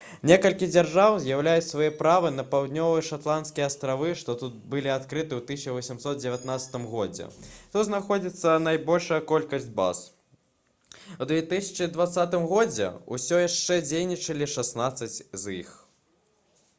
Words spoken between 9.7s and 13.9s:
баз у 2020 годзе ўсё яшчэ